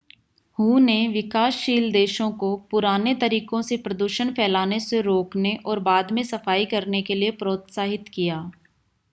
[0.59, 6.23] हू ने विकासशील देशों को पुराने तरीकों से प्रदूषण फैलाने से रोकने और बाद में
[6.23, 8.51] सफाई करने के लिए प्रोत्साहित किया।